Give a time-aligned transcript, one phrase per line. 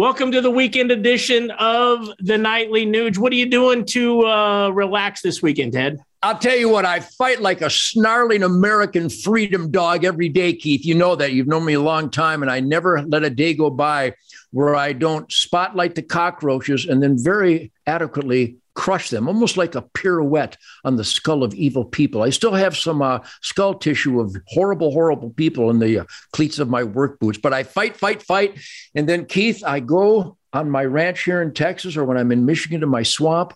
[0.00, 3.18] Welcome to the weekend edition of the Nightly Nuge.
[3.18, 5.98] What are you doing to uh, relax this weekend, Ted?
[6.22, 10.84] I'll tell you what, I fight like a snarling American freedom dog every day, Keith.
[10.84, 11.32] You know that.
[11.32, 14.14] You've known me a long time, and I never let a day go by
[14.52, 19.82] where I don't spotlight the cockroaches and then very adequately crush them, almost like a
[19.82, 22.22] pirouette on the skull of evil people.
[22.22, 26.60] I still have some uh, skull tissue of horrible, horrible people in the uh, cleats
[26.60, 28.60] of my work boots, but I fight, fight, fight.
[28.94, 32.46] And then, Keith, I go on my ranch here in Texas or when I'm in
[32.46, 33.52] Michigan to my swamp.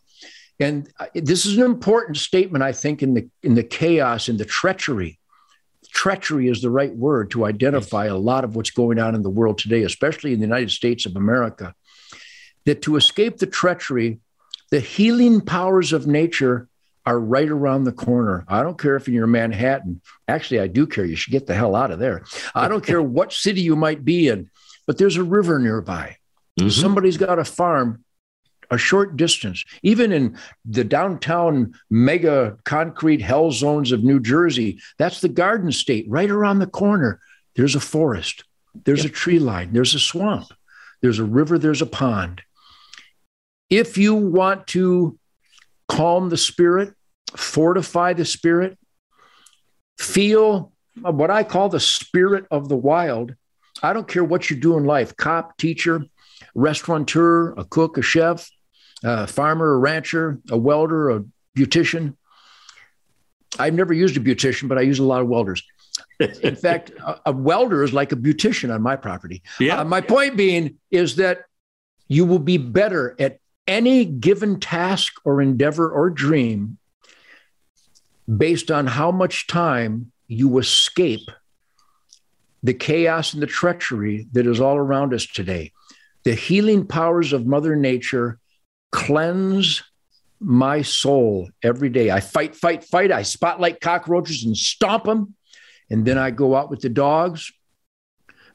[0.58, 4.40] And uh, this is an important statement, I think, in the in the chaos and
[4.40, 5.20] the treachery.
[5.92, 9.30] Treachery is the right word to identify a lot of what's going on in the
[9.30, 11.74] world today, especially in the United States of America.
[12.64, 14.18] That to escape the treachery,
[14.72, 16.66] the healing powers of nature
[17.04, 18.42] are right around the corner.
[18.48, 20.00] I don't care if you're in Manhattan.
[20.26, 21.04] Actually, I do care.
[21.04, 22.24] You should get the hell out of there.
[22.54, 24.48] I don't care what city you might be in,
[24.86, 26.16] but there's a river nearby.
[26.58, 26.70] Mm-hmm.
[26.70, 28.02] Somebody's got a farm
[28.70, 29.62] a short distance.
[29.82, 36.06] Even in the downtown mega concrete hell zones of New Jersey, that's the Garden State
[36.08, 37.20] right around the corner.
[37.56, 38.44] There's a forest,
[38.86, 39.12] there's yep.
[39.12, 40.46] a tree line, there's a swamp,
[41.02, 42.40] there's a river, there's a pond.
[43.72, 45.18] If you want to
[45.88, 46.92] calm the spirit,
[47.34, 48.78] fortify the spirit,
[49.98, 53.34] feel what I call the spirit of the wild,
[53.82, 56.04] I don't care what you do in life cop, teacher,
[56.54, 58.46] restaurateur, a cook, a chef,
[59.02, 61.24] a farmer, a rancher, a welder, a
[61.56, 62.14] beautician.
[63.58, 65.62] I've never used a beautician, but I use a lot of welders.
[66.20, 69.42] In fact, a, a, welder is like a beautician on my property.
[69.58, 69.80] Yeah.
[69.80, 71.44] Uh, my point being is that
[72.06, 76.78] you will be better at any given task or endeavor or dream
[78.36, 81.30] based on how much time you escape
[82.62, 85.72] the chaos and the treachery that is all around us today.
[86.24, 88.38] The healing powers of Mother Nature
[88.92, 89.82] cleanse
[90.38, 92.10] my soul every day.
[92.10, 93.10] I fight, fight, fight.
[93.10, 95.34] I spotlight cockroaches and stomp them.
[95.90, 97.52] And then I go out with the dogs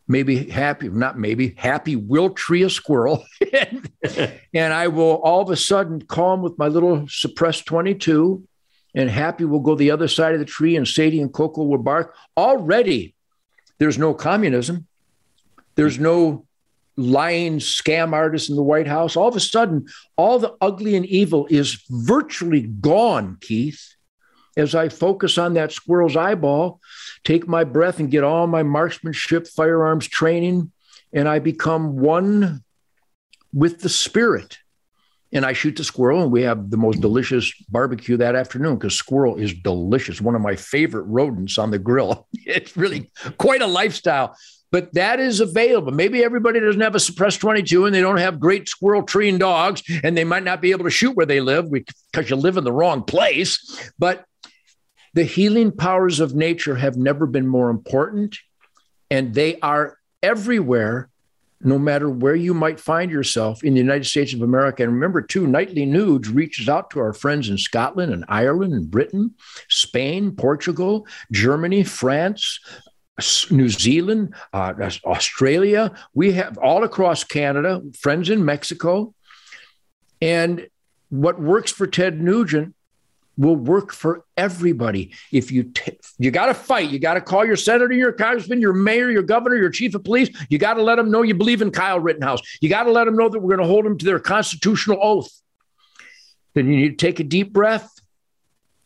[0.08, 3.26] maybe happy, not maybe, happy will tree a squirrel.
[4.54, 8.48] and I will all of a sudden calm with my little suppressed 22,
[8.96, 11.78] and happy will go the other side of the tree, and Sadie and Coco will
[11.78, 12.16] bark.
[12.36, 13.16] Already,
[13.78, 14.88] there's no communism.
[15.76, 16.46] There's no
[16.96, 19.16] lying scam artists in the White House.
[19.16, 19.86] All of a sudden,
[20.16, 23.97] all the ugly and evil is virtually gone, Keith
[24.58, 26.82] as I focus on that squirrel's eyeball,
[27.24, 30.72] take my breath and get all my marksmanship, firearms training,
[31.14, 32.64] and I become one
[33.54, 34.58] with the spirit.
[35.34, 38.96] And I shoot the squirrel, and we have the most delicious barbecue that afternoon because
[38.96, 40.22] squirrel is delicious.
[40.22, 42.28] One of my favorite rodents on the grill.
[42.46, 44.38] It's really quite a lifestyle
[44.72, 45.92] but that is available.
[45.92, 49.82] Maybe everybody doesn't have a suppressed 22 and they don't have great squirrel treeing dogs
[50.04, 52.64] and they might not be able to shoot where they live because you live in
[52.64, 53.92] the wrong place.
[53.98, 54.26] But
[55.18, 58.38] the healing powers of nature have never been more important,
[59.10, 61.10] and they are everywhere,
[61.60, 64.84] no matter where you might find yourself in the United States of America.
[64.84, 68.92] And remember, too, Nightly Nuge reaches out to our friends in Scotland and Ireland and
[68.92, 69.34] Britain,
[69.70, 72.60] Spain, Portugal, Germany, France,
[73.50, 74.74] New Zealand, uh,
[75.04, 75.94] Australia.
[76.14, 79.16] We have all across Canada, friends in Mexico.
[80.22, 80.68] And
[81.10, 82.76] what works for Ted Nugent
[83.38, 85.14] will work for everybody.
[85.32, 88.62] If you t- you got to fight, you got to call your senator, your congressman,
[88.62, 90.30] your mayor, your governor, your chief of police.
[90.50, 92.42] You got to let them know you believe in Kyle Rittenhouse.
[92.62, 94.98] You got to let them know that we're going to hold them to their constitutional
[95.02, 95.30] oath.
[96.54, 97.90] Then you need to take a deep breath.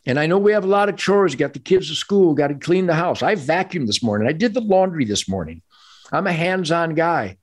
[0.04, 1.32] And I know we have a lot of chores.
[1.32, 3.22] You got the kids to school, got to clean the house.
[3.22, 4.28] I vacuumed this morning.
[4.28, 5.62] I did the laundry this morning.
[6.10, 7.38] I'm a hands-on guy.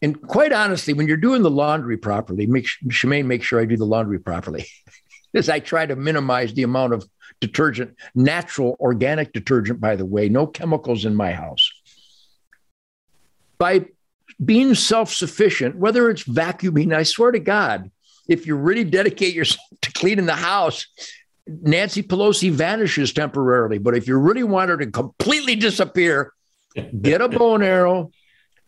[0.00, 3.76] And quite honestly, when you're doing the laundry properly, make Shemane make sure I do
[3.76, 4.66] the laundry properly.
[5.32, 7.08] is I try to minimize the amount of
[7.40, 11.70] detergent, natural organic detergent, by the way, no chemicals in my house.
[13.58, 13.86] By
[14.44, 17.90] being self sufficient, whether it's vacuuming, I swear to God,
[18.28, 20.86] if you really dedicate yourself to cleaning the house,
[21.46, 23.78] Nancy Pelosi vanishes temporarily.
[23.78, 26.32] But if you really want her to completely disappear,
[27.00, 28.10] get a bow and arrow,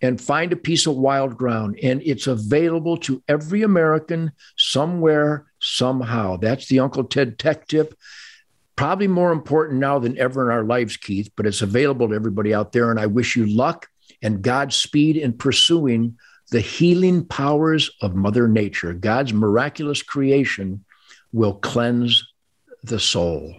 [0.02, 1.78] and find a piece of wild ground.
[1.82, 6.36] And it's available to every American somewhere, somehow.
[6.36, 7.94] That's the Uncle Ted Tech Tip.
[8.76, 12.54] Probably more important now than ever in our lives, Keith, but it's available to everybody
[12.54, 12.90] out there.
[12.90, 13.88] And I wish you luck
[14.22, 16.18] and Godspeed in pursuing
[16.50, 18.94] the healing powers of Mother Nature.
[18.94, 20.84] God's miraculous creation
[21.32, 22.26] will cleanse
[22.82, 23.54] the soul.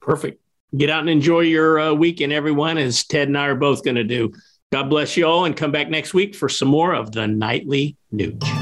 [0.00, 0.42] Perfect
[0.76, 3.96] get out and enjoy your uh, weekend, everyone, as Ted and I are both going
[3.96, 4.32] to do.
[4.70, 7.96] God bless you all and come back next week for some more of the Nightly
[8.12, 8.61] Nuge.